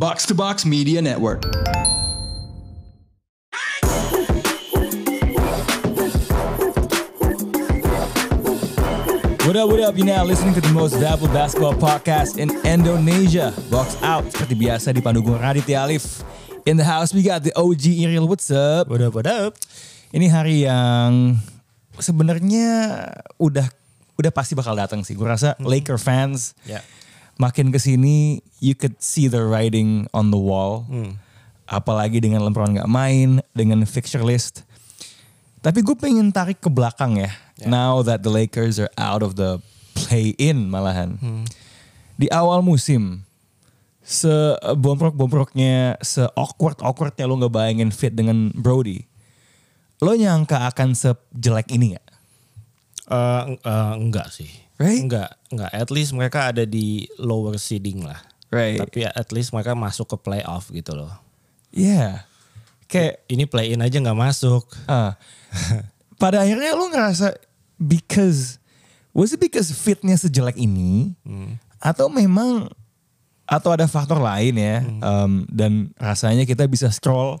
[0.00, 1.44] Box to Box Media Network.
[9.44, 9.98] What up, what up?
[10.00, 13.52] You now listening to the most valuable basketball podcast in Indonesia.
[13.68, 16.24] Box out seperti biasa di Pandugung Raditya Alif.
[16.64, 18.24] In the house we got the OG Iriel.
[18.24, 18.88] What's up?
[18.88, 19.60] What up, what up?
[20.16, 21.36] Ini hari yang
[22.00, 23.04] sebenarnya
[23.36, 23.68] udah
[24.16, 25.12] udah pasti bakal datang sih.
[25.12, 26.80] Gue rasa Laker fans Ya.
[27.40, 30.84] Makin ke sini you could see the writing on the wall.
[31.64, 34.66] Apalagi dengan LeBron nggak main, dengan fixture list.
[35.60, 37.32] Tapi gue pengen tarik ke belakang ya.
[37.62, 39.60] Now that the Lakers are out of the
[39.94, 41.16] play-in malahan.
[42.16, 43.24] Di awal musim,
[44.02, 49.04] sebomprok-bomproknya, se-awkward-awkwardnya lo nggak bayangin fit dengan Brody.
[50.00, 52.06] Lo nyangka akan sejelek ini gak?
[53.10, 54.48] Eh, eng- eh, enggak sih.
[54.80, 55.04] Right?
[55.04, 55.70] Enggak, enggak.
[55.76, 58.24] At least mereka ada di lower seeding lah.
[58.48, 58.80] Right.
[58.80, 61.12] Tapi at least mereka masuk ke playoff gitu loh.
[61.68, 62.24] Yeah.
[62.88, 64.64] Kayak Ini play in aja nggak masuk.
[64.88, 65.20] Ah.
[66.20, 67.32] pada akhirnya lu ngerasa
[67.80, 68.60] because
[69.16, 71.16] was it because fitnya sejelek ini
[71.80, 72.68] atau memang
[73.48, 77.40] atau ada faktor lain ya um, dan rasanya kita bisa scroll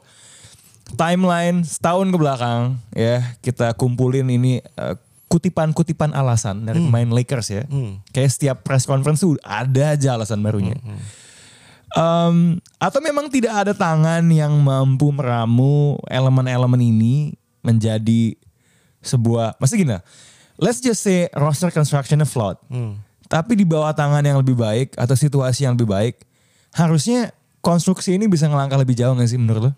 [0.96, 4.96] timeline setahun ke belakang ya kita kumpulin ini uh,
[5.30, 7.62] kutipan-kutipan alasan dari pemain Lakers ya.
[8.10, 10.74] Kayak setiap press conference tuh ada aja alasan barunya.
[11.94, 18.34] Um, atau memang tidak ada tangan yang mampu meramu elemen-elemen ini menjadi
[19.02, 20.02] sebuah, maksudnya gini, lah,
[20.58, 22.58] let's just say roster constructionnya flawed.
[23.30, 26.14] Tapi di bawah tangan yang lebih baik atau situasi yang lebih baik,
[26.74, 27.30] harusnya
[27.62, 29.72] konstruksi ini bisa ngelangkah lebih jauh gak sih menurut lo?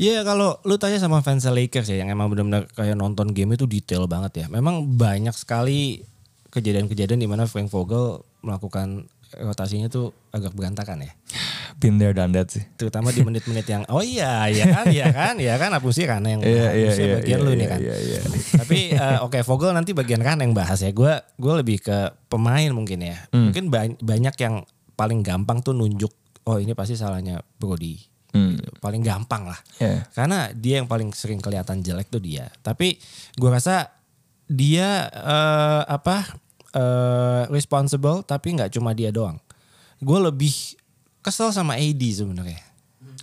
[0.00, 3.68] Iya kalau lu tanya sama fans Lakers ya yang emang benar-benar kayak nonton game itu
[3.68, 4.46] detail banget ya.
[4.48, 6.00] Memang banyak sekali
[6.48, 11.12] kejadian-kejadian di mana Frank Vogel melakukan rotasinya tuh agak berantakan ya.
[11.76, 12.64] Been there done that sih.
[12.74, 16.42] Terutama di menit-menit yang oh iya iya kan iya kan iya kan Apusi kan yang
[16.42, 17.78] Iya, iya, Apusi iya, bagian iya, lu iya, nih kan.
[17.78, 18.20] iya, iya.
[18.58, 20.90] Tapi eh, oke Vogel nanti bagian kan yang bahas ya.
[20.90, 23.20] Gue gue lebih ke pemain mungkin ya.
[23.30, 23.52] Hmm.
[23.52, 24.64] Mungkin ba- banyak yang
[24.96, 26.10] paling gampang tuh nunjuk
[26.44, 28.09] oh ini pasti salahnya Brody.
[28.30, 28.56] Hmm.
[28.56, 28.70] Gitu.
[28.78, 29.60] Paling gampang lah.
[29.82, 30.06] Iya.
[30.14, 32.46] Karena dia yang paling sering kelihatan jelek tuh dia.
[32.62, 32.98] Tapi
[33.34, 33.90] gue rasa
[34.50, 36.26] dia eh, apa
[36.74, 39.38] eh, responsible tapi nggak cuma dia doang.
[40.02, 40.54] Gue lebih
[41.22, 42.62] kesel sama AD sebenarnya.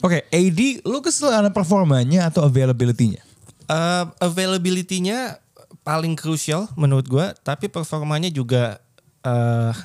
[0.05, 3.23] Oke, AD lu kesel karena performanya atau availability-nya?
[3.67, 5.41] Eh, availability-nya
[5.81, 8.83] paling krusial menurut gue, tapi performanya juga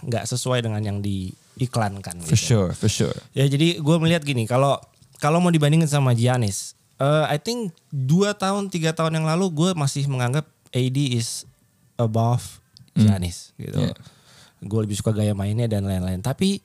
[0.07, 2.23] nggak sesuai dengan yang diiklankan.
[2.23, 2.71] For gitu.
[2.71, 3.17] sure, for sure.
[3.35, 4.79] Ya jadi gue melihat gini, kalau
[5.23, 9.71] kalau mau dibandingin sama Giannis, eh, I think dua tahun tiga tahun yang lalu gue
[9.79, 11.47] masih menganggap AD is
[11.95, 12.59] above
[12.99, 13.79] Giannis gitu.
[13.79, 13.95] Yeah.
[14.67, 16.19] Gue lebih suka gaya mainnya dan lain-lain.
[16.27, 16.59] Tapi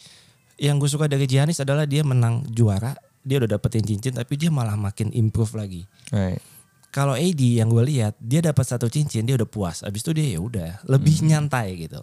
[0.57, 4.49] yang gue suka dari Giannis adalah dia menang juara, dia udah dapetin cincin, tapi dia
[4.49, 5.85] malah makin improve lagi.
[6.09, 6.41] Right.
[6.87, 9.85] Kalau AD yang gue lihat dia dapat satu cincin dia udah puas.
[9.85, 11.99] Abis itu dia ya udah lebih nyantai gitu,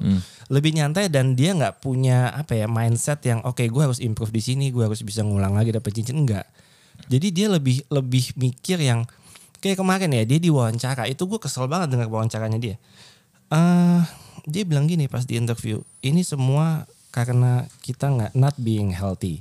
[0.53, 4.43] lebih nyantai dan dia nggak punya apa ya mindset yang oke gue harus improve di
[4.45, 6.47] sini, gue harus bisa ngulang lagi dapat cincin enggak.
[7.11, 9.03] Jadi dia lebih lebih mikir yang
[9.59, 12.77] kayak kemarin ya dia diwawancara itu gue kesel banget dengar wawancaranya dia.
[13.53, 14.03] eh
[14.45, 19.41] dia bilang gini pas di interview ini semua karena kita nggak not being healthy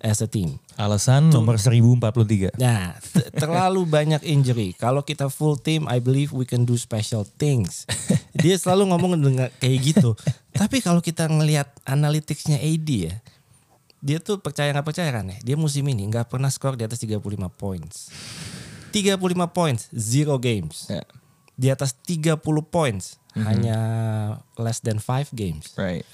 [0.00, 0.60] as a team.
[0.76, 2.56] Alasan nomor 1043.
[2.60, 2.96] Nah,
[3.42, 4.76] terlalu banyak injury.
[4.76, 7.88] Kalau kita full team, I believe we can do special things.
[8.42, 10.12] Dia selalu ngomong dengan kayak gitu.
[10.52, 13.16] Tapi kalau kita ngelihat analyticsnya AD ya,
[14.00, 15.36] dia tuh percaya nggak percaya kan ya?
[15.42, 17.20] Dia musim ini nggak pernah skor di atas 35
[17.56, 18.12] points.
[18.94, 19.18] 35
[19.50, 20.88] points, zero games.
[20.88, 21.04] Ya.
[21.56, 23.78] Di atas 30 points, hanya
[24.56, 25.76] less than 5 games.
[25.76, 26.04] Right.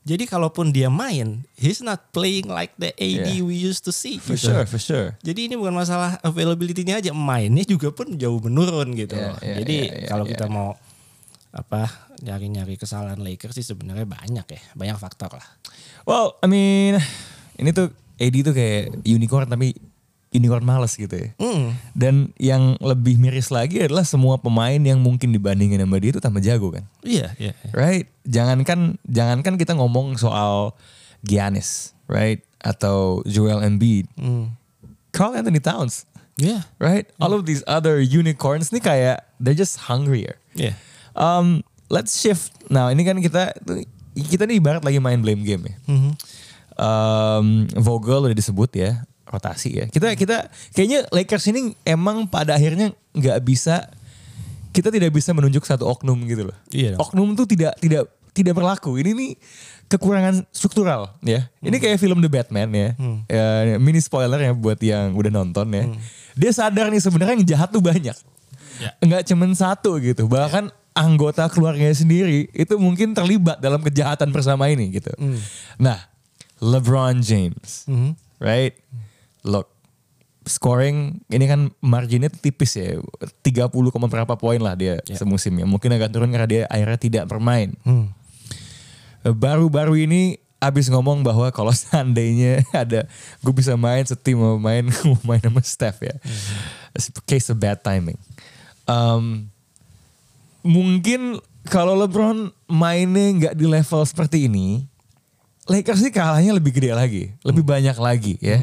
[0.00, 3.44] Jadi kalaupun dia main, he's not playing like the AD Yeah.
[3.44, 4.16] we used to see.
[4.16, 4.48] For gitu.
[4.48, 5.08] sure, for sure.
[5.20, 9.12] Jadi ini bukan masalah availability-nya aja, mainnya juga pun jauh menurun gitu.
[9.12, 9.36] Loh.
[9.44, 10.32] iya, Jadi iya, iya, kalau iya.
[10.32, 10.72] kita mau
[11.52, 11.90] apa
[12.24, 15.48] nyari-nyari kesalahan Lakers sih sebenarnya banyak ya, banyak faktor lah.
[16.08, 16.96] Well, I mean,
[17.60, 19.76] ini tuh AD tuh kayak unicorn tapi
[20.30, 21.28] unicorn males gitu ya.
[21.42, 21.74] Hmm.
[21.92, 26.38] Dan yang lebih miris lagi adalah semua pemain yang mungkin dibandingin sama dia itu tambah
[26.38, 26.86] jago kan.
[27.02, 27.52] Iya, iya.
[27.54, 27.70] iya.
[27.74, 28.06] Right?
[28.26, 30.78] Jangankan jangankan kita ngomong soal
[31.26, 32.40] Giannis, right?
[32.62, 34.06] Atau Joel Embiid.
[34.14, 34.54] Hmm.
[35.10, 36.06] Carl Anthony Towns,
[36.38, 36.62] Iya.
[36.78, 37.10] right?
[37.18, 40.38] All of these other unicorns nih kayak they're just hungrier.
[40.54, 40.78] Iya.
[41.18, 42.54] Um, let's shift.
[42.70, 43.50] Nah, ini kan kita
[44.14, 45.76] kita nih ibarat lagi main blame game ya.
[45.90, 46.10] Mhm.
[46.80, 47.46] Um,
[47.76, 49.84] Vogel udah disebut ya, rotasi ya.
[49.86, 53.86] Kita kita kayaknya Lakers ini emang pada akhirnya nggak bisa
[54.74, 56.58] kita tidak bisa menunjuk satu oknum gitu loh.
[56.74, 57.00] Iya dong.
[57.06, 58.98] Oknum tuh tidak tidak tidak berlaku.
[58.98, 59.30] Ini nih
[59.90, 61.46] kekurangan struktural ya.
[61.62, 62.88] Ini kayak film The Batman ya.
[63.30, 65.84] Ya, mini spoiler ya buat yang udah nonton ya.
[66.38, 68.14] Dia sadar nih sebenarnya yang jahat tuh banyak.
[68.80, 68.90] Ya.
[69.02, 70.30] Enggak cuman satu gitu.
[70.30, 75.10] Bahkan anggota keluarganya sendiri itu mungkin terlibat dalam kejahatan bersama ini gitu.
[75.78, 75.98] Nah,
[76.62, 77.90] LeBron James.
[78.40, 78.78] Right?
[79.46, 79.68] Look,
[80.44, 83.00] scoring ini kan marginnya tipis ya.
[83.44, 85.66] 30, koma berapa poin lah dia semusim ya.
[85.68, 87.76] Mungkin agak turun karena dia akhirnya tidak bermain.
[89.24, 93.08] Baru-baru ini abis ngomong bahwa kalau seandainya ada
[93.40, 96.14] gue bisa main setim mau main mau main sama Steph ya.
[96.92, 98.20] A case of bad timing.
[98.84, 99.48] Um,
[100.60, 104.88] mungkin kalau LeBron mainnya nggak di level seperti ini
[105.68, 108.58] Lakers sih kalahnya lebih gede lagi lebih banyak lagi ya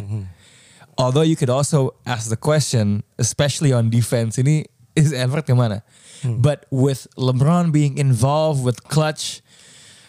[0.98, 4.66] Although you could also ask the question, especially on defense, ini
[4.98, 5.86] is effort ke mana?
[6.26, 9.46] But with LeBron being involved with clutch,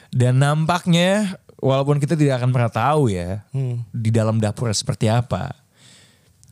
[0.08, 3.44] dan nampaknya walaupun kita tidak akan pernah tahu ya
[3.92, 5.52] di dalam dapur seperti apa,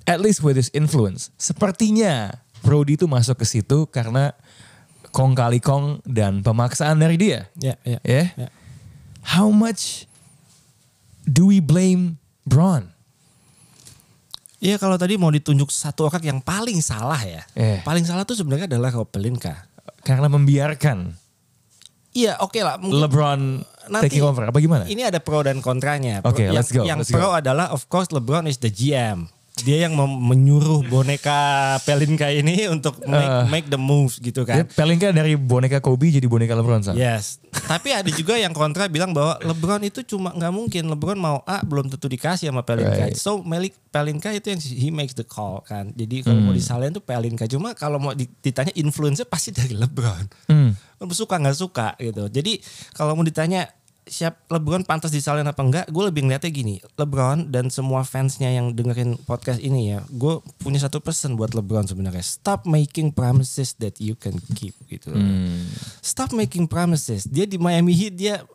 [0.05, 4.37] at least with his influence, sepertinya Brody itu masuk ke situ karena
[5.17, 7.49] kong kali kong dan pemaksaan dari dia.
[7.57, 7.97] Ya, ya.
[8.05, 8.25] Ya.
[8.37, 8.49] Ya.
[9.25, 10.05] How much
[11.25, 12.96] do we blame Bron?
[14.57, 17.45] Iya kalau tadi mau ditunjuk satu orang yang paling salah ya.
[17.53, 17.85] Eh.
[17.85, 19.69] Paling salah tuh sebenarnya adalah Pelinka.
[20.01, 21.13] Karena membiarkan
[22.17, 22.81] Iya oke lah.
[22.81, 23.41] mungkin LeBron
[23.93, 24.89] nanti taking over apa gimana?
[24.89, 26.25] Ini ada pro dan kontranya.
[26.25, 27.37] Oke, Pro- let's go, Yang let's pro go.
[27.37, 29.29] adalah of course LeBron is the GM.
[29.57, 31.33] Dia yang menyuruh boneka
[31.81, 33.45] Pelinka ini untuk make, Eh.
[33.49, 34.69] make the moves gitu kan.
[34.69, 36.93] Pelinka dari boneka Kobe jadi boneka LeBron sama.
[36.93, 37.41] Yes.
[37.65, 40.93] Tapi ada juga yang kontra bilang bahwa LeBron itu cuma nggak mungkin.
[40.93, 43.09] LeBron mau A belum tentu dikasih sama Pelinka.
[43.09, 43.17] Right.
[43.17, 45.89] So Melik Pelinka itu yang he makes the call kan.
[45.91, 46.47] Jadi kalau Hmm.
[46.47, 47.49] mau disalahin tuh Pelinka.
[47.49, 50.53] Cuma kalau mau di- ditanya influence pasti dari LeBron.
[50.53, 50.77] Hmm.
[51.09, 52.29] Suka nggak suka gitu.
[52.29, 52.61] Jadi
[52.93, 53.73] kalau mau ditanya
[54.07, 56.79] siap LeBron pantas disalahin apa enggak, gue lebih ngeliatnya gini.
[56.95, 61.91] LeBron dan semua fansnya yang dengerin podcast ini ya, gue punya satu pesan buat LeBron
[61.91, 62.23] sebenarnya.
[62.23, 65.11] Stop making promises that you can keep gitu.
[65.11, 65.67] Hmm.
[66.01, 67.27] Stop making promises.
[67.27, 68.47] Dia di Miami Heat dia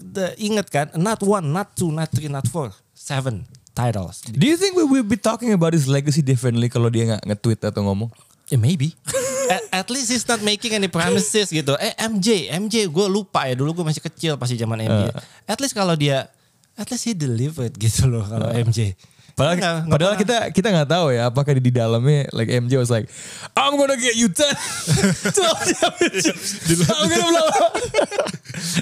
[0.00, 3.44] the, ingat kan, not one, not two, not three, not four, seven
[3.76, 4.24] titles.
[4.24, 7.60] Do you think we will be talking about his legacy differently kalau dia nggak nge-tweet
[7.60, 8.08] atau ngomong?
[8.48, 8.96] Ya maybe.
[9.48, 11.74] at, at least he's not making any promises gitu.
[11.76, 15.10] Eh MJ, MJ gue lupa ya dulu gue masih kecil pasti zaman MJ.
[15.44, 16.28] At least kalau dia,
[16.74, 18.92] at least he delivered gitu loh kalau MJ.
[19.32, 20.22] Padahal, Nggak- nggak padahal pernah.
[20.26, 23.06] kita kita nggak tahu ya apakah di, di dalamnya like MJ was like
[23.54, 26.46] I'm gonna get you 10 12 championships.
[26.90, 27.70] I'm gonna blah, blah.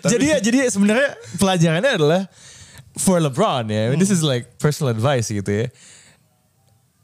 [0.09, 2.23] jadi ya jadi sebenarnya pelajarannya adalah
[2.97, 3.93] for LeBron ya.
[4.01, 5.69] This is like personal advice gitu ya.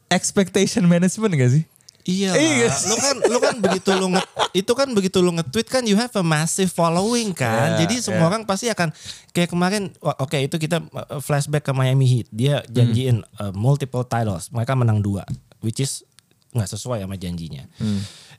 [0.08, 1.64] Expectation management gak sih?
[2.02, 2.68] Iya Iya.
[2.90, 4.22] Lu kan lu kan begitu lu nge,
[4.58, 7.78] itu kan begitu lu nge-tweet kan you have a massive following kan.
[7.78, 8.28] Yeah, Jadi semua yeah.
[8.30, 8.90] orang pasti akan
[9.30, 12.26] kayak kemarin oke itu kita uh, flashback ke Miami Heat.
[12.34, 14.50] Dia janjiin uh, multiple titles.
[14.50, 15.22] Mereka menang dua
[15.62, 16.02] which is
[16.52, 17.64] nggak sesuai sama janjinya.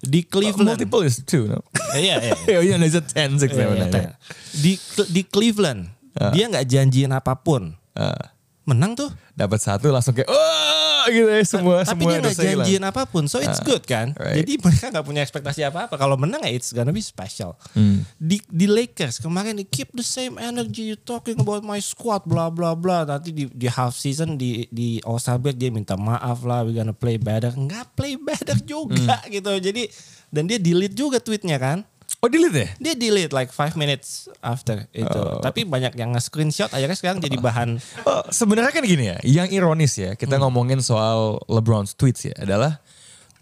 [0.04, 1.64] Di Cleveland Multiple is two, no?
[1.96, 2.36] Iya, iya.
[2.46, 2.58] iya.
[2.60, 3.96] Oh yeah, there's a 10, 6, 7, Iya, iya, 9.
[3.96, 4.12] tanya.
[4.60, 4.72] Di
[5.10, 5.88] di Cleveland
[6.36, 7.74] dia nggak janjiin apa pun.
[7.96, 8.34] Ah,
[8.64, 9.12] Menang tuh.
[9.34, 10.72] dapat satu langsung kayak oh
[11.06, 12.48] gitu ya semua Tapi semua dia nggak hilang.
[12.64, 14.16] janjiin apa pun, so it's good kan.
[14.16, 14.40] right.
[14.40, 15.94] Jadi mereka nggak punya ekspektasi apa-apa.
[15.94, 17.58] Kalau menang ya it's gonna be special.
[17.74, 18.08] Hmm.
[18.16, 22.48] Di di Lakers kemarin di keep the same energy you talking about my squad bla
[22.48, 23.04] bla bla.
[23.04, 26.72] Nanti di di half season di di All Star break dia minta maaf lah, we
[26.72, 27.52] gonna play better.
[27.52, 29.28] Nggak play better juga Hmm.
[29.30, 29.52] gitu.
[29.52, 29.90] Jadi
[30.30, 31.84] dan dia delete juga tweetnya kan.
[32.24, 32.68] Oh delete ya?
[32.80, 35.20] Dia delete like 5 minutes after itu.
[35.44, 37.76] Tapi banyak yang nge-screenshot akhirnya sekarang jadi bahan
[38.08, 42.80] Oh, sebenarnya kan gini ya, yang ironis ya, kita ngomongin soal LeBron's tweets ya, adalah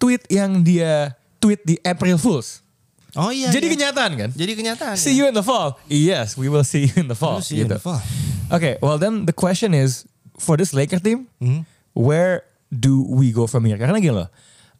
[0.01, 2.65] tweet yang dia tweet di April Fools.
[3.13, 3.53] Oh iya.
[3.53, 3.73] Jadi iya.
[3.77, 4.29] kenyataan kan?
[4.33, 4.95] Jadi kenyataan.
[4.97, 5.17] See ya.
[5.21, 5.77] you in the fall.
[5.85, 7.37] Yes, we will see you in the fall.
[7.37, 7.77] We'll see you in gitu.
[7.77, 8.01] the fall.
[8.49, 10.09] Okay, well then the question is
[10.41, 11.29] for this Laker team,
[11.93, 13.77] where do we go from here?
[13.77, 14.31] Karena gini loh,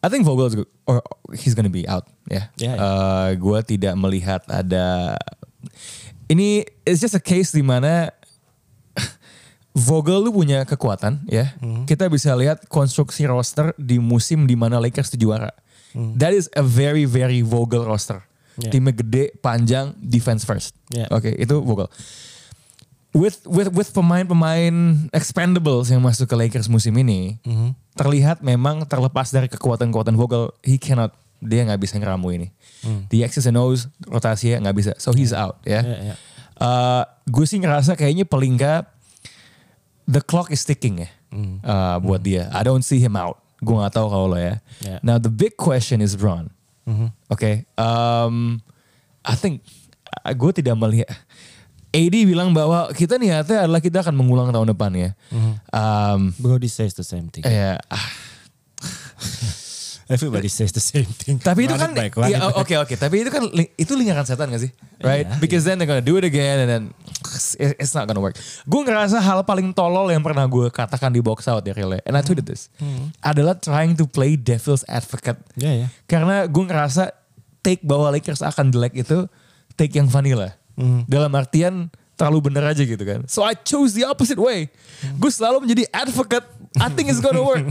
[0.01, 0.55] I think Vogel is
[0.89, 1.05] or
[1.38, 2.50] he's gonna be out ya.
[2.58, 2.74] Ya, ya.
[2.74, 5.17] Eh, gua tidak melihat ada
[6.25, 8.10] ini it's just a case di mana
[9.77, 11.53] Vogel lu punya kekuatan ya.
[11.86, 15.53] Kita bisa lihat konstruksi roster di musim di mana Lakers itu juara.
[15.93, 18.25] That is a very very Vogel roster.
[18.60, 18.74] Yeah.
[18.74, 20.75] Timnya gede, panjang, defense first.
[20.91, 21.08] Yeah.
[21.08, 21.88] Oke, itu Vogel.
[23.11, 24.71] With with with pemain-pemain
[25.11, 27.35] expendables yang masuk ke Lakers musim ini,
[27.99, 31.11] terlihat memang terlepas dari kekuatan-kekuatan Vogel, he cannot
[31.43, 32.47] dia nggak bisa ngeramu ini.
[33.11, 35.83] The X's and O's rotasinya nggak bisa, so he's out ya.
[35.83, 36.17] Yeah, yeah.
[36.61, 38.85] Uh, gue sih ngerasa kayaknya Pelinka
[40.07, 41.09] the clock is ticking ya
[41.67, 42.47] uh, buat dia.
[42.55, 43.43] I don't see him out.
[43.59, 44.63] Gue nggak tahu kalau lo ya.
[44.79, 45.03] Yeah.
[45.03, 46.47] Now the big question is Bron.
[47.27, 48.63] Oke, um,
[49.23, 49.67] I think
[50.27, 51.11] gue tidak melihat
[51.91, 55.10] AD bilang bahwa kita niatnya adalah kita akan mengulang tahun depan ya.
[55.69, 57.43] Um, Brody says the same thing.
[57.43, 58.07] ya, ah,
[60.12, 61.39] Everybody says the same thing.
[61.39, 62.95] tapi itu kan it back, ya, oke oke.
[63.00, 64.71] Tapi itu kan itu lingkaran setan gak sih?
[65.00, 65.24] Right?
[65.24, 66.83] Iya, because then they're gonna do it again and then
[67.55, 68.36] it- it's not gonna work.
[68.67, 72.03] Gue ngerasa hal paling tolol yang pernah gue katakan di box out ya Rile.
[72.03, 72.67] And I tweeted this.
[73.24, 75.39] Adalah trying to play devil's advocate.
[75.55, 75.88] Iya, ya.
[76.07, 77.15] karena gue ngerasa
[77.63, 79.31] take bahwa Lakers akan jelek itu
[79.75, 80.60] take yang vanilla
[81.05, 83.25] dalam artian terlalu bener aja gitu kan.
[83.25, 84.69] So I chose the opposite way.
[85.17, 86.45] Gue selalu menjadi advocate
[86.79, 87.67] I think it's gonna work.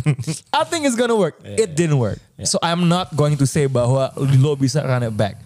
[0.52, 1.38] I think it's gonna work.
[1.44, 2.18] It didn't work.
[2.44, 5.40] so I'm not going to say bahwa lo bisa run it back.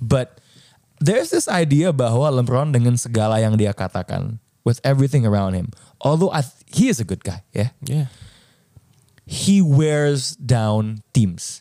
[0.00, 0.40] But
[0.98, 5.68] there's this idea bahwa LeBron dengan segala yang dia katakan with everything around him
[6.00, 8.08] although I th- he is a good guy ya Yeah.
[9.28, 11.60] he wears down teams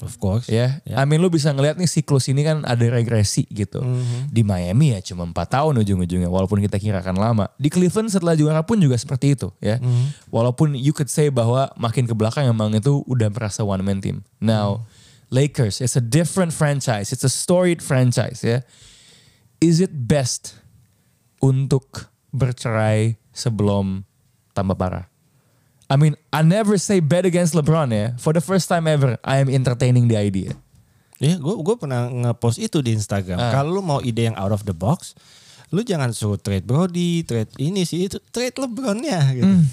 [0.00, 0.48] Of course.
[0.48, 3.84] Ya, I mean lu bisa ngeliat nih siklus ini kan ada regresi gitu.
[4.32, 7.52] Di Miami ya cuma 4 tahun ujung-ujungnya walaupun kita kira akan lama.
[7.60, 9.76] Di Cleveland setelah juara pun juga seperti itu ya.
[10.32, 14.24] Walaupun you could say bahwa makin ke belakang emang itu udah merasa one man team.
[14.40, 14.88] Now,
[15.28, 17.12] Lakers it's a different franchise.
[17.12, 18.64] It's a storied franchise ya.
[19.60, 20.56] Is it best
[21.44, 24.08] untuk bercerai sebelum
[24.56, 25.12] tambah parah?
[25.90, 28.14] I mean, I never say bet against LeBron ya.
[28.22, 30.54] For the first time ever, I am entertaining the idea.
[31.18, 33.42] Ya, gue gue pernah nge-post itu di Instagram.
[33.42, 33.50] Ah.
[33.50, 35.18] Kalau lu mau ide yang out of the box,
[35.74, 39.50] lu jangan suruh trade Brody, trade ini sih itu, trade LeBronnya gitu.
[39.50, 39.66] Hmm.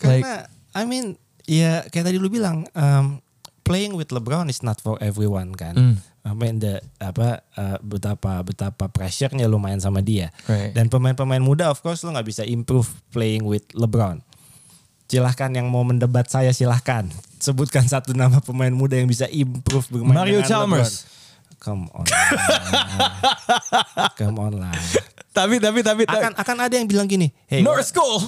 [0.00, 3.20] Karena I mean, ya kayak tadi lu bilang, um,
[3.62, 5.76] playing with LeBron is not for everyone kan.
[5.76, 5.96] Hmm.
[6.20, 10.28] I mean the apa uh, betapa betapa pressure-nya lu main sama dia.
[10.44, 10.76] Right.
[10.76, 14.20] Dan pemain-pemain muda of course lu nggak bisa improve playing with LeBron.
[15.10, 17.10] Silahkan yang mau mendebat saya silahkan.
[17.42, 21.02] Sebutkan satu nama pemain muda yang bisa improve bermain Mario Chalmers.
[21.02, 21.18] LeBron.
[21.60, 22.06] Come on.
[24.16, 24.72] Come on lah.
[25.30, 28.18] Tapi tapi tapi Akan akan ada yang bilang gini, hey, North School.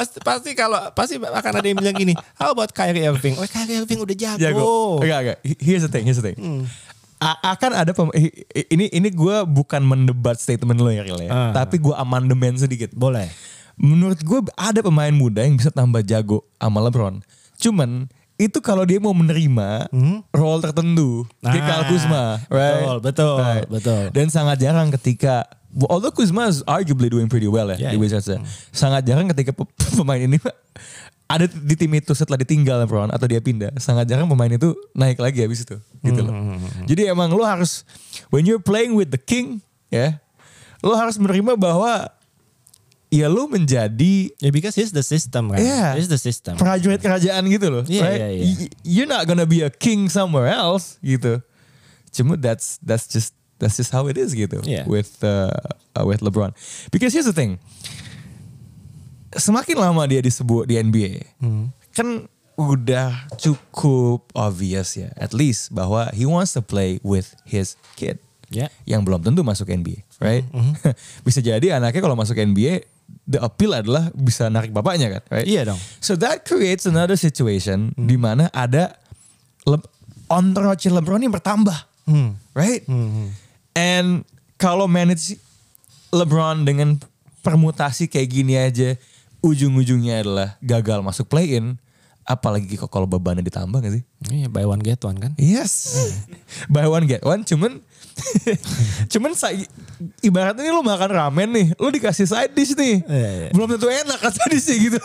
[0.00, 3.38] pasti pasti kalau pasti akan ada yang bilang gini, how about Kyrie Irving?
[3.38, 4.40] Oh, Kyrie Irving udah jago.
[4.40, 4.70] Jago.
[5.02, 5.38] Enggak enggak.
[5.62, 6.04] Here's the thing.
[6.08, 6.36] Here's the thing.
[7.20, 8.16] A- akan ada pem-
[8.72, 11.30] ini ini gue bukan mendebat statement lo ya Ril ya.
[11.30, 11.52] Ah.
[11.52, 12.90] Tapi gue amandemen sedikit.
[12.96, 13.28] Boleh.
[13.74, 17.20] Menurut gue ada pemain muda yang bisa tambah jago sama LeBron.
[17.56, 19.92] Cuman itu kalau dia mau menerima
[20.30, 22.80] role tertentu, kayak Ah, Kyle Kuzma, right?
[22.80, 23.36] betul, betul,
[23.68, 24.02] betul.
[24.10, 25.44] Dan sangat jarang ketika,
[25.84, 28.02] although Kuzma is arguably doing pretty well ya Yeah, di yeah.
[28.02, 28.40] Wizards ya.
[28.70, 30.40] sangat jarang ketika pe- pemain ini
[31.28, 35.16] ada di tim itu setelah ditinggal LeBron atau dia pindah, sangat jarang pemain itu naik
[35.16, 36.34] lagi habis itu, gitu loh.
[36.84, 37.84] Jadi emang lo harus
[38.28, 40.18] when you're playing with the king, ya,
[40.80, 42.08] lo harus menerima bahwa
[43.10, 45.58] ya lo menjadi Ya because he's the system kan.
[45.58, 45.98] Yeah.
[45.98, 46.54] He's the system.
[46.56, 47.82] prajurit kerajaan gitu loh.
[47.84, 48.18] Iya, right?
[48.18, 48.44] iya, iya.
[48.46, 51.42] Y- You're not gonna be a king somewhere else gitu.
[52.10, 54.86] Cuma that's that's just that's just how it is gitu Iya.
[54.86, 55.50] with uh,
[55.94, 56.54] uh, with LeBron.
[56.88, 57.58] Because here's the thing.
[59.30, 61.70] Semakin lama dia disebut di NBA, Hmm.
[61.94, 62.26] kan
[62.58, 68.18] udah cukup obvious ya, at least bahwa he wants to play with his kid
[68.50, 68.66] Ya.
[68.82, 70.42] yang belum tentu masuk NBA, right?
[70.50, 70.74] Hmm,
[71.26, 72.82] bisa jadi anaknya kalau masuk NBA,
[73.24, 75.46] the appeal adalah bisa narik bapaknya kan, right?
[75.46, 75.80] Iya dong.
[75.98, 78.96] So that creates another situation di mana ada
[79.62, 79.82] Le-
[80.26, 81.76] entourage LeBron yang bertambah,
[82.06, 82.34] Hmm.
[82.52, 82.82] right?
[83.72, 84.24] And
[84.56, 85.36] kalau manage
[86.10, 86.98] LeBron dengan
[87.40, 88.98] permutasi kayak gini aja,
[89.40, 91.78] ujung-ujungnya adalah gagal masuk play-in,
[92.22, 94.04] apalagi kok kalau bebannya ditambah gak sih?
[94.28, 95.32] Iya, buy one get one kan.
[95.34, 95.96] Yes.
[96.68, 97.80] Buy one get one cuman
[99.12, 99.32] cuman
[100.20, 103.00] ibaratnya nih lu makan ramen nih, lu dikasih side dish nih.
[103.04, 103.48] Iya, iya.
[103.52, 105.00] Belum tentu enak kan side dish gitu.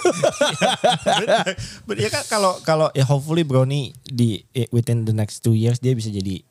[1.88, 5.96] But ya kan kalau kalau ya hopefully Brownie di within the next two years dia
[5.96, 6.44] bisa jadi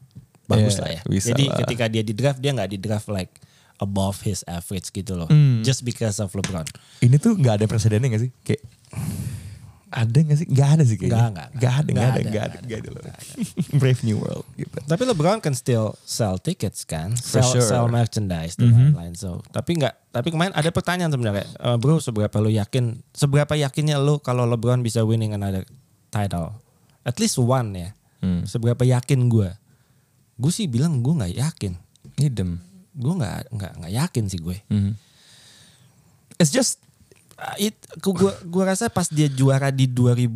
[0.44, 1.00] bagus Yeah, lah ya.
[1.08, 1.56] bisa jadi lah.
[1.64, 3.32] ketika dia di draft dia nggak di draft like
[3.80, 5.28] above his average gitu loh.
[5.28, 5.60] Hmm.
[5.66, 6.64] Just because of LeBron.
[7.02, 8.32] Ini tuh nggak ada presidennya gak sih?
[8.46, 8.62] Kayak
[9.94, 10.46] ada gak sih?
[10.50, 11.14] Gak ada sih kayaknya.
[11.14, 13.12] Nggak, nggak, Gak ada, nggak gak ada, ada, gak ada, gak ada.
[13.80, 14.76] Brave New World gitu.
[14.82, 17.62] Tapi LeBron can still sell tickets kan, For sell, sure.
[17.62, 17.70] Mm-hmm.
[17.70, 19.14] sell merchandise dan lain-lain.
[19.14, 19.94] So, tapi nggak.
[20.10, 24.82] Tapi kemarin ada pertanyaan sebenarnya, Eh, bro, seberapa lu yakin, seberapa yakinnya lu kalau LeBron
[24.82, 25.66] bisa winning another
[26.10, 26.54] title,
[27.02, 27.90] at least one ya.
[28.22, 28.42] Hmm.
[28.46, 29.50] Seberapa yakin gue?
[30.34, 31.72] Gue sih bilang gue nggak yakin.
[32.18, 32.58] Idem.
[32.94, 34.58] Gue nggak nggak nggak yakin sih gue.
[34.70, 34.92] Mhm.
[36.38, 36.82] It's just
[37.58, 38.14] It, gue
[38.46, 40.30] gua rasa pas dia juara di 2020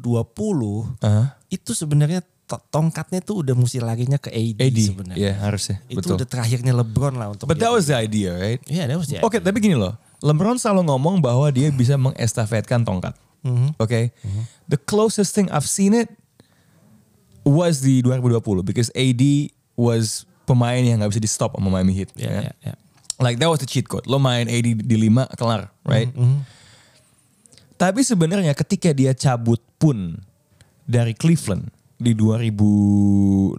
[0.00, 4.78] uh, itu sebenarnya to- tongkatnya tuh udah mesti larinya ke AD, AD.
[4.80, 5.18] sebenarnya.
[5.20, 5.76] Iya harusnya.
[5.86, 6.16] Itu Betul.
[6.16, 8.60] udah terakhirnya LeBron lah untuk But that jadi- was the idea, right?
[8.64, 9.92] Iya, that was the Oke, tapi gini loh.
[10.18, 13.12] LeBron selalu ngomong bahwa dia bisa mengestafetkan tongkat.
[13.44, 13.76] Mhm.
[13.78, 14.10] Oke.
[14.66, 16.08] The closest thing I've seen it
[17.44, 19.22] was di 2020 because AD
[19.76, 22.10] was pemain yang nggak bisa di stop sama Miami Heat.
[22.16, 22.40] Ya, ya.
[22.40, 22.74] ya, ya.
[23.18, 24.06] Like that was the cheat code.
[24.06, 26.06] Lo main AD di 5 kelar, right?
[26.14, 26.38] Mm-hmm.
[27.74, 30.22] Tapi sebenarnya ketika dia cabut pun
[30.86, 33.58] dari Cleveland di 2018,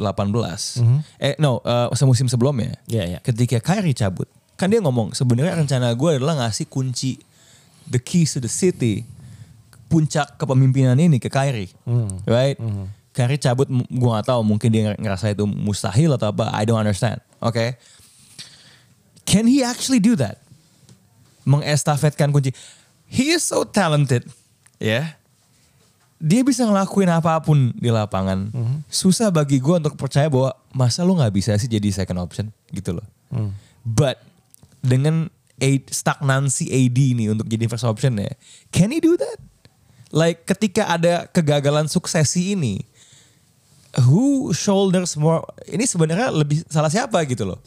[1.19, 2.79] eh no, uh, semusim sebelumnya.
[2.87, 3.19] Ya, ya.
[3.19, 7.19] ketika Kyrie cabut, kan dia ngomong sebenarnya rencana gue adalah ngasih kunci
[7.87, 9.03] the keys to the city,
[9.87, 12.23] puncak kepemimpinan ini ke Kyrie, Mm.
[12.27, 12.55] right?
[13.11, 17.19] Kyrie cabut, gue gak tahu mungkin dia ngerasa itu mustahil atau apa, I don't understand,
[17.41, 17.75] oke?
[19.29, 20.41] Can he actually do that?
[21.45, 22.49] Mengestafetkan kunci.
[23.05, 24.25] He is so talented,
[24.77, 25.13] ya.
[26.17, 28.49] Dia bisa ngelakuin apa pun di lapangan.
[28.89, 32.97] Susah bagi gue untuk percaya bahwa masa lu nggak bisa sih jadi second option gitu
[32.97, 33.05] loh.
[33.85, 34.17] But
[34.81, 38.33] dengan A- stagnansi AD nih untuk jadi first option ya,
[38.69, 39.39] can he do that?
[40.09, 42.83] Like ketika ada kegagalan suksesi ini,
[44.05, 45.45] who shoulders more?
[45.65, 47.59] Ini sebenarnya lebih salah siapa gitu loh?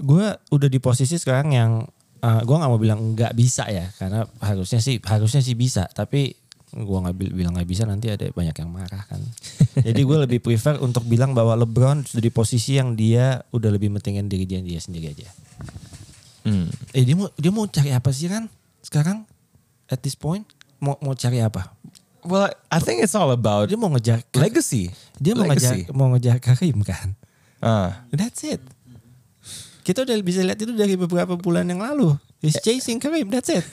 [0.00, 1.70] Gue udah di posisi sekarang yang
[2.18, 6.32] uh, gue nggak mau bilang nggak bisa ya karena harusnya sih harusnya sih bisa tapi
[6.70, 9.20] gue nggak bil- bilang nggak bisa nanti ada banyak yang marah kan
[9.86, 13.90] jadi gue lebih prefer untuk bilang bahwa LeBron sudah di posisi yang dia udah lebih
[13.90, 15.28] mentingin diri dia dia sendiri aja
[16.40, 16.72] Hmm.
[16.90, 18.48] eh dia mau dia mau cari apa sih kan
[18.80, 19.28] sekarang
[19.86, 21.68] at this point mau mau cari apa
[22.20, 24.88] Well, I think it's all about dia mau ngejar legacy.
[25.16, 25.84] dia mau legacy.
[25.84, 27.12] ngejar mau ngejar Karim kan
[27.60, 28.08] Ah.
[28.08, 28.60] That's it.
[29.90, 32.14] Kita udah bisa lihat itu dari beberapa bulan yang lalu.
[32.38, 33.66] He's chasing Kareem, that's it.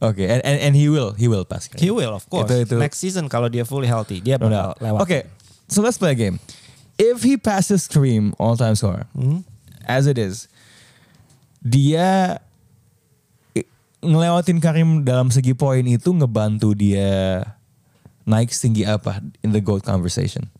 [0.00, 1.68] Oke, and, and and he will, he will pass.
[1.72, 2.48] He will of course.
[2.48, 4.76] Itu- itu- Next season kalau dia fully healthy, dia No bakal doubt.
[4.80, 5.00] lewat.
[5.04, 5.22] Okay,
[5.68, 6.36] so let's play a game.
[6.96, 9.40] If he passes Kareem all time scorer, Hmm?
[9.82, 10.52] as it is,
[11.58, 12.40] dia
[14.00, 17.42] ngelewatin Karim dalam segi poin itu ngebantu dia
[18.24, 20.50] naik setinggi apa in the GOAT conversation?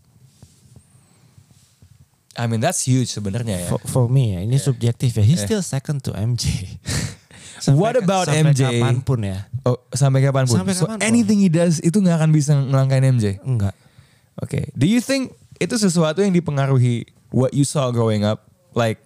[2.32, 3.68] I mean that's huge sebenarnya ya.
[3.68, 5.24] For, for me ya, ini subjektif ya.
[5.24, 6.48] He's still second to MJ.
[7.78, 8.62] What about sampai MJ?
[8.82, 9.46] kapan pun ya.
[9.62, 10.56] Oh, sampai kapan pun.
[10.58, 11.06] Sampai so kapan pun.
[11.06, 13.38] anything he does itu nggak akan bisa ngelangkain MJ.
[13.44, 13.76] Enggak.
[14.40, 14.72] Oke.
[14.74, 18.48] Do you think itu sesuatu yang dipengaruhi what you saw growing up?
[18.72, 18.98] Like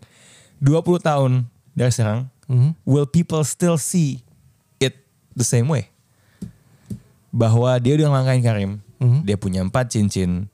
[0.62, 1.32] 20 tahun
[1.76, 2.78] dari sekarang, Mhm.
[2.88, 4.22] will people still see
[4.80, 4.94] it
[5.36, 5.90] the same way?
[7.28, 9.18] Bahwa dia udah ngelangkain Karim, Mhm.
[9.28, 10.48] dia punya empat cincin,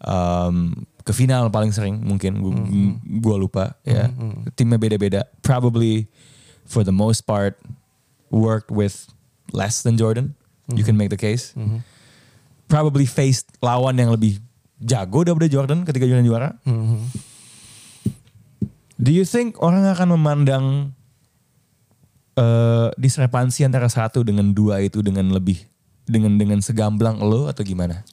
[0.00, 0.72] um,
[1.06, 2.52] ke final paling sering mungkin gua,
[3.22, 4.10] gua lupa ya.
[4.58, 5.30] Timnya beda-beda.
[5.46, 6.10] Probably
[6.66, 7.54] for the most part
[8.34, 9.06] worked with
[9.54, 10.34] less than Jordan.
[10.74, 11.54] You can make the case
[12.66, 14.42] probably faced lawan yang lebih
[14.82, 16.50] jago daripada Jordan ketika Jordan juara.
[16.66, 16.98] Mhm.
[18.96, 20.64] Do you think orang akan memandang
[22.36, 25.64] eh diskrepansi antara satu dengan dua itu dengan lebih
[26.04, 28.04] dengan dengan segamblang lo atau gimana?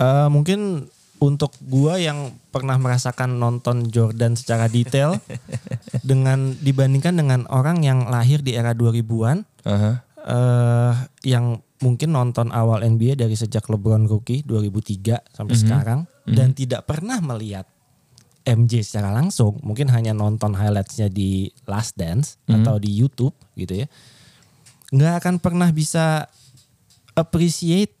[0.00, 0.88] Eh, mungkin
[1.22, 5.22] untuk gua yang pernah merasakan nonton Jordan secara detail
[6.10, 9.92] dengan dibandingkan dengan orang yang lahir di era 2000-an Aha.
[10.26, 16.86] eh yang mungkin nonton awal NBA dari sejak LeBron rookie 2003 sampai sekarang dan tidak
[16.86, 17.66] pernah melihat
[18.42, 23.86] MJ secara langsung, mungkin hanya nonton highlightsnya di Last Dance atau di YouTube gitu ya,
[24.90, 26.26] nggak akan pernah bisa
[27.14, 27.94] appreciate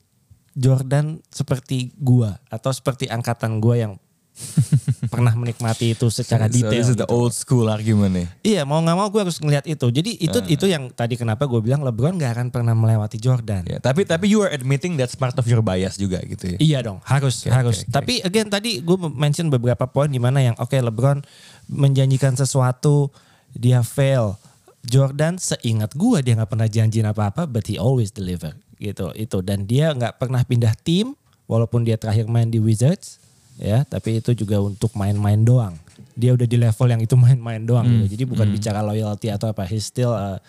[0.52, 3.94] Jordan seperti gua atau seperti angkatan gua yang
[5.12, 6.72] pernah menikmati itu secara So detail.
[6.72, 7.12] this is the gitu.
[7.14, 8.26] old school argument nih.
[8.42, 9.84] Iya mau nggak mau gue harus ngeliat itu.
[9.86, 10.48] Jadi itu Ah.
[10.48, 13.68] itu yang tadi kenapa gue bilang LeBron gak akan pernah melewati Jordan.
[13.68, 16.58] Ya, tapi tapi you are admitting that's part of your bias juga gitu ya.
[16.58, 17.76] Iya dong harus Oke, harus.
[17.78, 17.92] oke, oke.
[17.92, 21.20] Tapi again tadi gue mention beberapa poin di mana yang oke LeBron
[21.68, 23.12] menjanjikan sesuatu
[23.52, 24.40] dia fail.
[24.82, 29.14] Jordan seingat gue dia nggak pernah janjiin apa-apa, but he always deliver gitu.
[29.14, 31.14] Itu dan dia nggak pernah pindah tim
[31.46, 33.22] walaupun dia terakhir main di Wizards
[33.60, 35.78] ya tapi itu juga untuk main-main doang.
[36.18, 38.18] Dia udah di level yang itu main-main doang gitu.
[38.18, 40.42] Jadi bukan bicara loyalty atau apa he's still uh,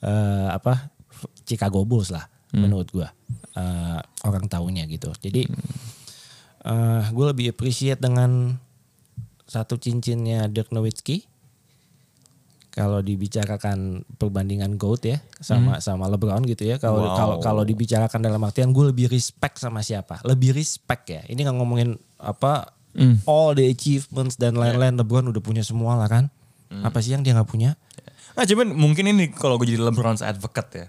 [0.00, 0.88] uh, apa
[1.44, 2.24] Chicago Bulls lah
[2.56, 3.08] menurut gua.
[3.54, 5.12] Uh, orang tahunya gitu.
[5.20, 5.46] Jadi
[6.64, 8.58] uh, gue lebih appreciate dengan
[9.44, 11.33] satu cincinnya Dirk Nowitzki
[12.74, 16.76] kalau dibicarakan perbandingan GOAT ya sama sama LeBron gitu ya.
[16.76, 17.14] Kalau Wow.
[17.14, 20.18] kalau kalau dibicarakan dalam artian gue lebih respect sama siapa?
[20.26, 21.22] Lebih respect ya.
[21.24, 22.74] Ini nggak ngomongin apa
[23.26, 26.24] all the achievements dan lain-lain LeBron udah punya semua lah kan.
[26.82, 27.78] Apa sih yang dia nggak punya?
[28.34, 30.86] Nah cuman mungkin ini kalau gue jadi LeBron's advocate ya.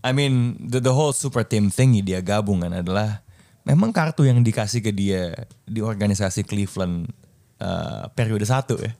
[0.00, 3.20] I mean the, the whole super team thingy dia gabung kan adalah
[3.64, 5.32] memang kartu yang dikasih ke dia
[5.64, 7.12] di organisasi Cleveland
[7.60, 8.92] uh, periode satu ya.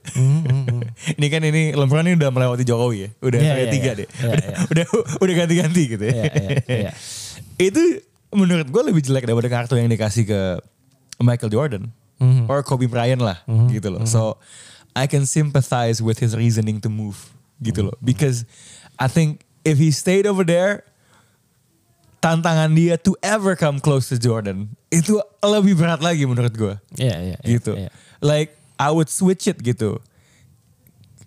[1.19, 3.09] ini kan ini LeBron ini udah melewati Jokowi ya.
[3.19, 3.99] Udah Iya, periode iya, tiga iya.
[3.99, 4.07] deh.
[4.07, 4.57] Iya, udah, iya.
[4.71, 4.85] udah
[5.19, 6.13] udah ganti-ganti gitu ya.
[6.13, 6.91] Iya, iya, iya.
[7.71, 7.81] Itu
[8.35, 10.41] menurut gue lebih jelek daripada kartu yang dikasih ke
[11.19, 11.83] Michael Jordan.
[12.47, 14.07] or Kobe Bryant lah gitu loh.
[14.07, 14.39] So
[14.95, 17.95] I can sympathize with his reasoning to move gitu loh.
[17.99, 18.47] Because
[18.95, 20.87] I think if he stayed over there
[22.23, 27.15] tantangan dia to ever come close to Jordan itu lebih berat lagi menurut gue Iya,
[27.21, 27.37] iya.
[27.37, 27.77] iya, gitu.
[27.77, 27.91] iya.
[28.19, 29.99] Like I would switch it gitu.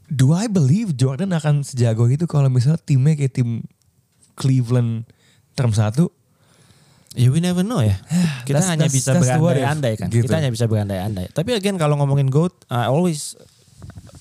[0.09, 3.61] Do I believe Jordan akan sejago itu kalau misalnya timnya kayak tim
[4.37, 5.05] Cleveland
[5.53, 6.09] term satu?
[7.13, 7.97] Ya we never know ya.
[8.49, 10.09] Kita That's- hanya that's- bisa berandai-andai kan.
[10.09, 10.25] gitu.
[10.29, 11.33] Kita hanya bisa berandai-andai.
[11.33, 13.37] Tapi again kalau ngomongin GOAT, I always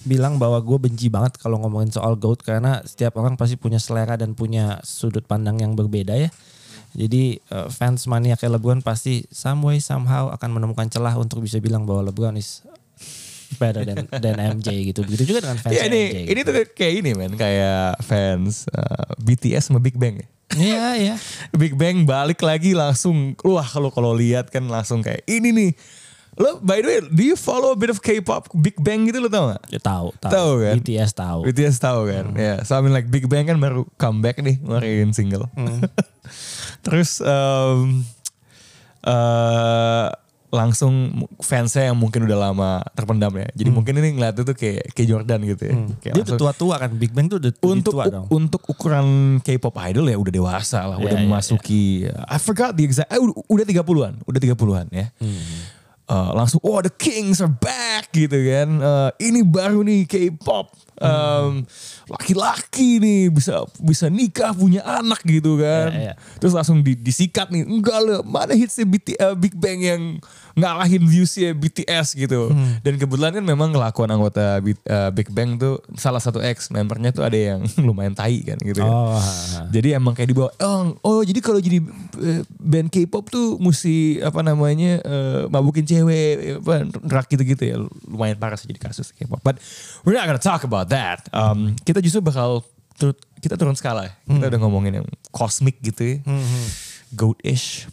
[0.07, 4.15] bilang bahwa gue benci banget kalau ngomongin soal GOAT karena setiap orang pasti punya selera
[4.15, 6.31] dan punya sudut pandang yang berbeda ya.
[6.97, 11.61] Jadi uh, fans mania kayak LeBron pasti some way somehow akan menemukan celah untuk bisa
[11.61, 12.65] bilang bahwa LeBron is
[13.61, 15.05] better than, than MJ gitu.
[15.05, 16.33] Begitu juga dengan fans Ya ini MJ.
[16.33, 20.17] ini tuh kayak ini men kayak fans uh, BTS sama Big Bang.
[20.17, 20.27] ya.
[20.57, 21.15] Iya, iya.
[21.61, 25.71] Big Bang balik lagi langsung wah kalau kalau lihat kan langsung kayak ini nih.
[26.37, 29.25] Lo by the way, do you follow a bit of K-pop Big Bang gitu lo
[29.25, 29.73] tau gak?
[29.73, 30.33] Ya, tahu, tahu.
[30.33, 30.75] Tahu kan?
[30.81, 31.39] BTS tahu.
[31.49, 32.25] BTS tahu kan?
[32.37, 35.49] Ya, so I mean like Big Bang kan baru comeback nih ngeluarin single.
[36.85, 38.03] Terus um,
[39.05, 40.07] eh,
[40.47, 43.47] langsung fansnya yang mungkin udah lama terpendam ya.
[43.51, 45.75] Jadi mungkin ini ngeliat itu kayak kayak Jordan gitu ya.
[45.99, 46.89] Kayak Dia udah tua-tua kan.
[46.95, 48.25] Big Bang tuh udah untuk tua dong.
[48.31, 52.87] untuk ukuran K-pop idol ya udah dewasa lah, Ya, udah ya, memasuki I forgot the
[52.87, 55.05] exact eh, udah, udah 30-an, udah 30-an ya.
[56.07, 58.69] Eh, langsung oh the Kings are back gitu kan.
[58.79, 60.71] Eh, ini baru nih K-pop.
[60.97, 61.61] Em,
[62.09, 65.93] laki-laki nih bisa bisa nikah punya anak gitu kan.
[65.93, 66.13] Ya, ya.
[66.41, 67.69] Terus langsung di- disikat nih.
[67.69, 70.17] Enggak lah, mana hitsnya BT, eh, Big Bang yang
[70.57, 72.49] ngalahin viewsnya BTS gitu.
[72.49, 72.81] Hmm.
[72.81, 77.13] Dan kebetulan kan memang kelakuan anggota B- eh, Big Bang tuh salah satu ex membernya
[77.13, 78.89] tuh ada yang lumayan tai kan gitu kan.
[78.89, 79.69] Oh, ha.
[79.69, 81.77] Jadi emang kayak dibawa, oh, oh jadi kalau jadi
[82.17, 87.77] eh, band K-pop tuh mesti apa namanya eh, mabukin cewek, apa, rak gitu-gitu ya.
[88.09, 89.45] Lumayan parah sih jadi kasus K-pop.
[89.45, 89.61] But
[90.01, 91.29] we're not gonna talk about that.
[91.29, 92.65] Um, kita justru bakal
[92.97, 94.13] tur- kita turun skala ya.
[94.25, 96.17] Kita udah ngomongin yang cosmic gitu ya.
[97.13, 97.87] Goat-ish.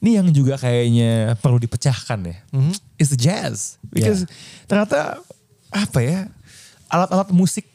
[0.00, 2.36] Ini yang juga kayaknya perlu dipecahkan ya.
[2.96, 3.76] Is the jazz.
[3.92, 4.24] Because
[4.64, 5.20] ternyata
[5.70, 6.26] apa ya,
[6.88, 7.68] alat-alat musik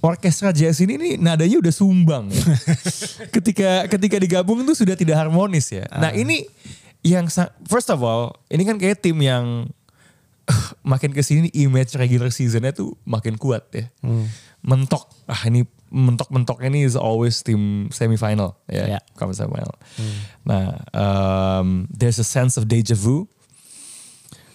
[0.00, 2.40] orkestra jazz ini nih nadanya udah sumbang ya.
[3.36, 5.84] ketika ketika digabung tuh sudah tidak harmonis ya.
[5.96, 6.48] Nah ini
[7.00, 7.28] yang
[7.68, 9.68] first of all ini kan kayak tim yang
[10.92, 13.86] makin ke sini image regular seasonnya tuh makin kuat ya.
[14.64, 15.08] Mentok.
[15.28, 18.96] Ah ini mentok-mentoknya ini is always tim semifinal ya.
[18.96, 19.00] Ya.
[19.18, 19.74] Kalau semifinal.
[20.46, 23.26] Nah, um, there's a sense of deja vu.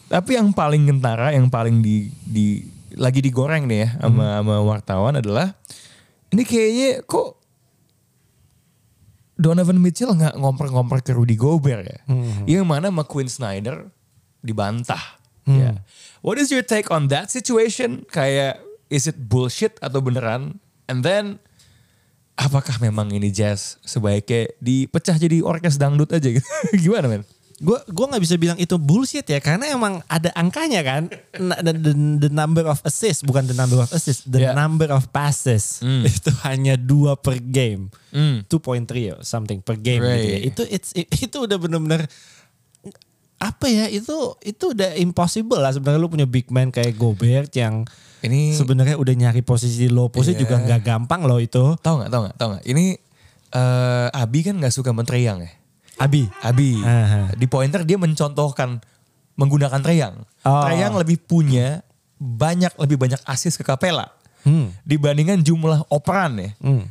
[0.08, 2.63] Tapi yang paling ngentara, yang paling di, di
[2.95, 5.52] lagi digoreng nih ya sama sama wartawan adalah
[6.32, 7.43] ini kayaknya kok
[9.36, 12.00] Donovan Mitchell nggak ngompor-ngompor ke Rudy Gobert ya.
[12.48, 13.91] Yang mana sama Quinn Snyder
[14.39, 15.19] dibantah.
[15.43, 15.84] Ya.
[16.24, 18.08] What is your take on that situation?
[18.08, 20.63] Kayak is it bullshit atau beneran?
[20.86, 21.38] And then
[22.36, 26.45] apakah memang ini jazz sebaiknya dipecah jadi orkes dangdut aja gitu?
[26.84, 27.24] Gimana men?
[27.56, 31.93] Gue gua nggak bisa bilang itu bullshit ya karena emang ada angkanya kan the, the,
[32.19, 34.52] the number of assists bukan the number of assists the Yeah.
[34.52, 38.43] number of passes itu hanya dua per game Hmm.
[38.48, 40.36] 2.3 or something per game gitu ya.
[40.36, 40.48] Right.
[40.48, 42.08] itu it's, itu udah bener-bener
[43.45, 47.86] apa ya itu itu udah impossible lah sebenarnya lu punya big man kayak Gobert yang
[48.17, 50.41] Ini sebenarnya udah nyari posisi low posisi Iya.
[50.41, 52.63] juga nggak gampang loh itu tahu nggak tahu nggak tahu nggak?
[52.65, 52.86] Ini
[53.51, 55.51] eh Abi kan nggak suka menteriang ya.
[55.95, 57.31] Abi Abi Aha.
[57.31, 58.81] di pointer dia mencontohkan
[59.34, 60.25] menggunakan Treyang.
[60.41, 60.63] Oh.
[60.63, 64.10] Treyang lebih punya banyak lebih banyak asis ke Capella
[64.41, 64.73] Hmm.
[64.81, 66.86] dibandingkan jumlah operan ya Hmm.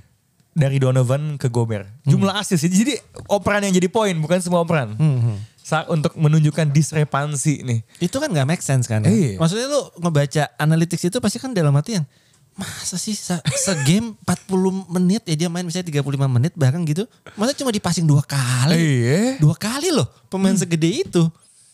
[0.51, 1.87] dari Donovan ke Gobert.
[2.03, 2.95] Jumlah asis jadi
[3.27, 4.95] operan yang jadi poin bukan semua operan.
[4.95, 7.81] Hmm, Sa- untuk menunjukkan disrepansi nih.
[7.97, 9.09] Itu kan gak make sense kan ya?
[9.09, 9.41] Iya.
[9.41, 12.05] Maksudnya lu ngebaca analytics itu pasti kan dalam arti yang
[12.55, 13.35] masa sih se,
[13.83, 17.09] game 40 menit ya dia main misalnya 35 menit bahkan gitu.
[17.35, 18.77] Masa cuma dipasing dua kali?
[18.77, 19.41] Iya.
[19.41, 21.25] Dua kali loh pemain segede itu.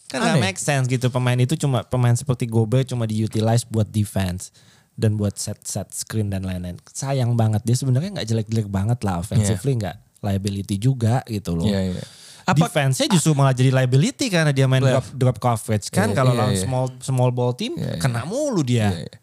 [0.07, 0.55] Kan gak Aneh.
[0.55, 4.55] make sense gitu pemain itu cuma pemain seperti Gobert cuma diutilize buat defense
[4.95, 6.79] dan buat set set screen dan lain-lain.
[6.95, 11.67] Sayang banget dia sebenarnya nggak jelek-jelek banget lah offensively nggak liability juga gitu loh.
[11.67, 12.05] Iya, iya.
[12.45, 15.11] Apa defense-nya justru malah jadi liability karena dia main drop, Left.
[15.15, 16.63] drop coverage kan Iya, kalau iya, lawan iya.
[16.63, 18.01] small small ball team Iya, iya.
[18.01, 18.89] kena mulu dia.
[18.93, 19.17] Iya, iya.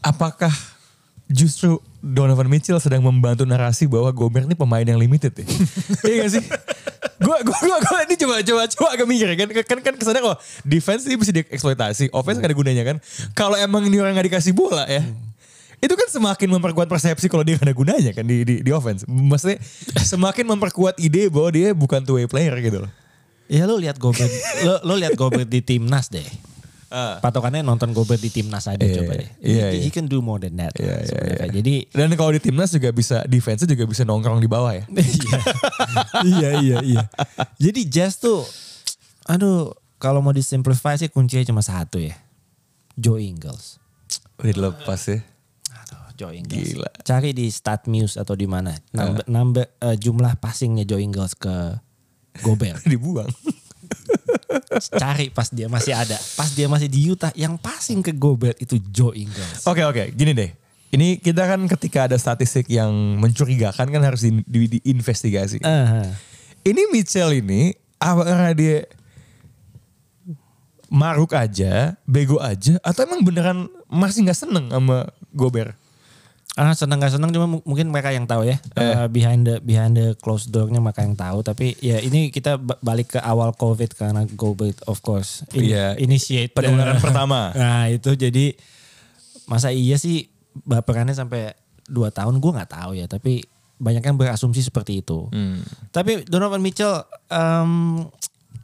[0.00, 0.52] Apakah
[1.26, 5.44] justru Donovan Mitchell sedang membantu narasi bahwa Gobert ini pemain yang limited ya?
[6.08, 6.44] iya gak sih?
[7.18, 10.38] Gue gue gue gue ini coba coba coba agak mikir kan kan kan kesannya kok
[10.62, 12.96] defense ini bisa dieksploitasi, offense gak ada gunanya kan.
[13.34, 15.02] Kalau emang ini orang gak dikasih bola ya,
[15.78, 19.06] itu kan semakin memperkuat persepsi kalau dia gak ada gunanya kan di di, di offense.
[19.06, 19.62] Maksudnya
[20.02, 22.90] semakin memperkuat ide bahwa dia bukan two way player gitu loh.
[23.48, 24.28] Ya lu lihat Gobert,
[24.60, 26.26] lu, lu lihat Gobert di timnas deh.
[27.20, 28.84] Patokannya nonton Gobert di timnas aja Ah.
[28.84, 29.28] Iya, coba deh.
[29.44, 29.82] iya, he, iya.
[29.84, 30.72] he can do more than that.
[30.76, 31.48] Iya, iya, sebenarnya.
[31.60, 34.84] Jadi Dan kalau di timnas juga bisa defense juga bisa nongkrong di bawah ya.
[34.96, 35.40] iya,
[36.28, 37.02] iya, iya, iya.
[37.60, 38.40] Jadi Jazz tuh,
[39.28, 42.16] aduh, kalau mau disimplify sih kuncinya cuma satu ya.
[42.96, 43.76] Joe Ingles.
[44.40, 45.20] Udah dilepas ya.
[46.18, 46.74] Joe Ingles.
[46.74, 46.90] Gila.
[47.06, 48.74] Cari di StatMuse atau di mana.
[48.90, 51.78] Nambah, nambah eh, jumlah passingnya Joe Ingles ke
[52.42, 52.82] Gobert.
[52.90, 53.30] Dibuang.
[54.98, 56.18] Cari pas dia masih ada.
[56.34, 59.62] Pas dia masih di Utah, yang passing ke Gobert itu Joe Ingles.
[59.64, 60.50] Oke oke, gini deh.
[60.88, 65.60] Ini kita kan ketika ada statistik yang mencurigakan kan harus di, di- diinvestigasi.
[65.62, 66.02] Aha.
[66.64, 68.88] Ini Mitchell ini apakah dia
[70.88, 75.76] maruk aja, bego aja, atau emang beneran masih nggak seneng sama Gobert?
[76.58, 79.94] Ah senang gak senang cuma mu- mungkin mereka yang tahu ya Eh, behind the behind
[79.94, 83.94] the closed door-nya mereka yang tahu tapi ya ini kita ba- balik ke awal covid
[83.94, 85.94] karena Gobert of course ini Iya.
[85.96, 87.50] initiate Penularan pertama.
[87.54, 88.58] Nah itu jadi
[89.46, 90.26] masa iya sih
[90.58, 93.46] baperannya sampai dua tahun gue nggak tahu ya tapi
[93.78, 95.30] banyak yang berasumsi seperti itu.
[95.30, 95.62] Hmm.
[95.88, 96.98] Tapi Donovan Mitchell
[97.30, 98.02] em,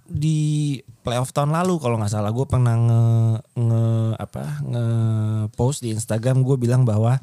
[0.05, 3.05] di playoff tahun lalu kalau nggak salah gue pernah nge,
[3.57, 3.85] nge
[4.19, 4.87] apa nge
[5.53, 7.17] post di Instagram gue bilang bahwa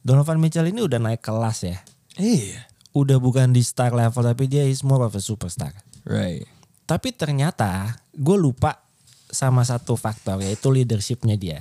[0.00, 1.78] Donovan Mitchell ini udah naik kelas ya.
[2.16, 2.64] Iya.
[2.96, 5.76] Udah bukan di star level tapi dia is more of a superstar.
[6.08, 6.48] Right.
[6.88, 8.82] Tapi ternyata gue lupa
[9.30, 11.60] sama satu faktor yaitu leadershipnya dia.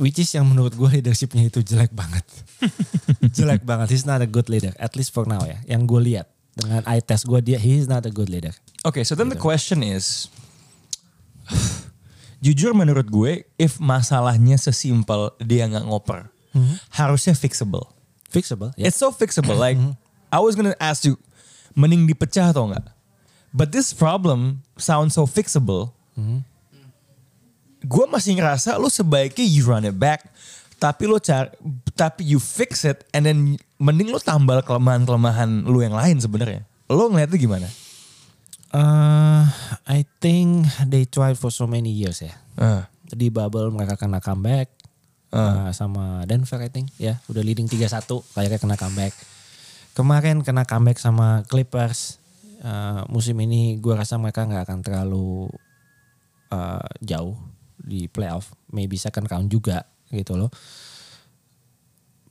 [0.00, 2.24] Which is yang menurut gue leadershipnya itu jelek banget.
[3.36, 3.92] jelek banget.
[3.92, 4.72] He's not a good leader.
[4.80, 5.60] At least for now ya.
[5.68, 6.26] Yang gue lihat.
[6.56, 8.50] Dengan eye test gue dia he is not a good leader.
[8.80, 10.32] Okay, so then the question is,
[12.44, 16.29] jujur menurut gue, if masalahnya sesimpel dia nggak ngoper,
[16.94, 17.90] harusnya fixable.
[18.30, 18.70] Fixable.
[18.78, 18.90] Ya.
[18.90, 19.58] It's so fixable.
[19.58, 19.78] Like
[20.30, 21.18] I was gonna ask you,
[21.74, 22.86] mending dipecah atau enggak?
[23.50, 25.90] But this problem sounds so fixable.
[27.80, 30.28] Gue masih ngerasa lu sebaiknya you run it back,
[30.76, 31.48] tapi lu cari,
[31.96, 36.62] tapi you fix it, and then mending lu tambal kelemahan-kelemahan lu yang lain sebenarnya.
[36.92, 37.68] Lo ngeliatnya gimana?
[38.70, 39.50] Uh,
[39.88, 42.36] I think they tried for so many years ya.
[42.54, 42.86] Ah.
[43.10, 44.70] Di bubble mereka kena comeback
[45.34, 49.14] uh, sama Denver I think ya udah leading 3-1 kayaknya kena comeback.
[49.94, 52.22] Kemarin kena comeback sama Clippers.
[52.60, 55.48] Uh, musim ini gue rasa mereka nggak akan terlalu
[56.52, 57.34] uh, jauh
[57.80, 60.52] di playoff, maybe second round juga gitu loh.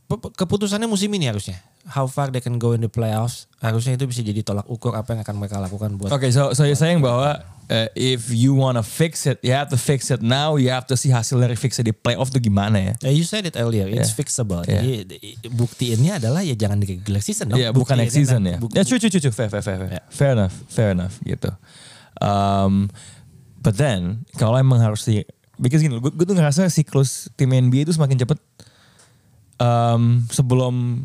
[0.09, 1.57] Keputusannya musim ini harusnya.
[1.89, 5.15] How far they can go in the playoffs harusnya itu bisa jadi tolak ukur apa
[5.15, 8.81] yang akan mereka lakukan buat Oke, so so you're saying bahwa uh, if you wanna
[8.81, 10.57] fix it, you have to fix it now.
[10.57, 12.93] You have to see hasil dari fix it di playoff tuh gimana ya?
[13.05, 14.17] Ya, you said it earlier, it's Yeah.
[14.17, 14.61] fixable.
[14.65, 14.81] Yeah.
[14.81, 17.61] Jadi di- buktiinnya adalah ya jangan di regular season dong.
[17.61, 18.57] Iya, bukan next season ya.
[18.57, 19.89] buk- Ya, cuy, cuy, fair, fair, fair, fair.
[19.89, 20.01] Ya.
[20.09, 21.49] Fair enough, fair enough gitu.
[22.19, 22.89] Um,
[23.61, 25.23] but then kalau emang harus di,
[25.55, 28.39] because gini, gue, gue tuh ngerasa siklus tim NBA itu semakin cepet.
[29.59, 31.03] Um, sebelum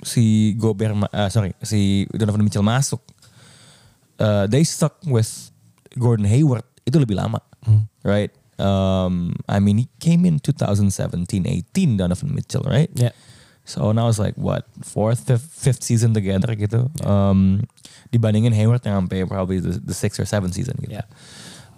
[0.00, 3.04] si Gobert, uh, sorry, si Donovan Mitchell masuk,
[4.16, 5.49] uh, they stuck with
[5.98, 7.40] Gordon Hayward itu lebih lama,
[8.02, 8.30] right?
[8.60, 12.92] Um, I mean, he came in 2017-18 Donovan Mitchell, right?
[12.92, 13.10] Ya.
[13.64, 16.90] So now it's like what fourth, fifth, fifth season together gitu.
[17.06, 17.64] Um,
[18.10, 20.98] dibandingin Hayward yang sampai probably the, the sixth or seventh season gitu.
[21.00, 21.04] Ya.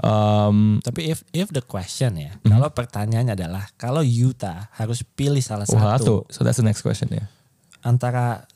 [0.03, 2.57] Um, Tapi if if the question ya, Hmm.
[2.59, 6.15] kalau pertanyaannya adalah kalau Utah harus pilih salah oh, satu.
[6.33, 7.29] So that's the next question ya.
[7.83, 8.47] antara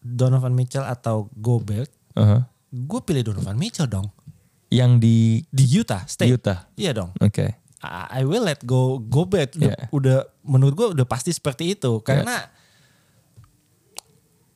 [0.00, 2.46] Donovan Mitchell atau Gobert, Uh-huh.
[2.70, 4.06] gue pilih Donovan Mitchell dong
[4.74, 5.16] Yang di
[5.48, 6.30] di Utah State.
[6.30, 6.66] Utah.
[6.74, 7.14] Iya dong.
[7.16, 7.54] Oke.
[7.78, 9.54] I I will let go Gobert.
[9.54, 9.86] Udah, Yeah.
[9.88, 12.50] udah menurut gue udah pasti seperti itu karena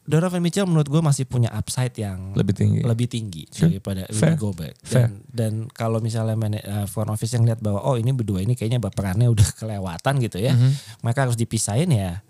[0.08, 2.80] Donovan Mitchell menurut gue masih punya upside yang Lebih tinggi.
[2.80, 3.68] lebih tinggi Sure.
[3.68, 4.32] daripada Fair.
[4.32, 4.76] Rudy Gobert.
[4.80, 5.12] Fair.
[5.12, 8.56] Dan, dan kalau misalnya mana- uh, front office yang lihat bahwa oh ini berdua ini
[8.56, 11.04] kayaknya baperannya udah kelewatan gitu ya, Mhm.
[11.04, 12.24] mereka harus dipisahin ya.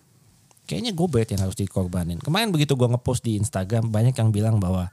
[0.67, 2.19] Kayaknya Gobert yang harus dikorbanin.
[2.19, 4.91] Kemarin begitu gue ngepost di Instagram banyak yang bilang bahwa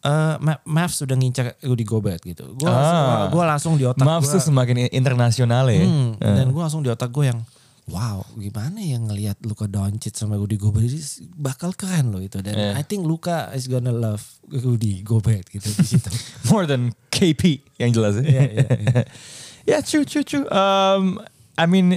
[0.00, 2.54] eh Ma- Mavs sudah ngincar Rudy Gobert gitu.
[2.54, 2.74] Gue Ah.
[2.74, 4.30] langsung, gua langsung di otak gue.
[4.30, 5.82] tuh semakin internasional ya.
[5.82, 6.34] Hmm, Uh.
[6.34, 7.40] Dan gue langsung di otak gue yang
[7.88, 11.00] wow gimana ya ngelihat Luka Doncic sama Rudy Gobert ini
[11.32, 12.76] bakal keren loh itu dan Yeah.
[12.76, 16.12] I think Luka is gonna love Rudy Gobert gitu di situ.
[16.52, 18.28] More than KP yang jelas ya.
[18.28, 19.02] Iya, iya, iya.
[19.72, 20.44] yeah, true, true, true.
[20.52, 21.16] Um,
[21.56, 21.96] I mean,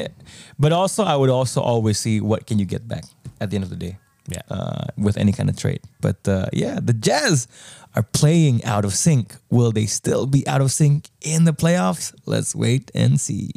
[0.57, 3.05] but also I would also always see what can you get back
[3.37, 3.99] at the end of the day.
[4.31, 4.41] Yeah.
[4.49, 5.81] Uh, with any kind of trade.
[5.99, 7.47] But uh, yeah, the Jazz
[7.95, 9.35] are playing out of sync.
[9.49, 12.13] Will they still be out of sync in the playoffs?
[12.25, 13.51] Let's wait and see.